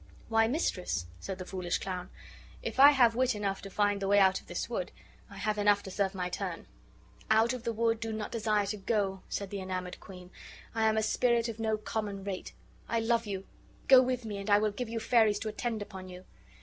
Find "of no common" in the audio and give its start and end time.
11.49-12.23